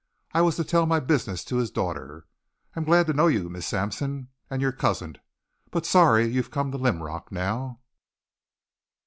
[0.33, 2.25] I was to tell my business to his daughter.
[2.75, 5.19] I'm glad to know you, Miss Sampson and your cousin,
[5.69, 7.81] but sorry you've come to Linrock now."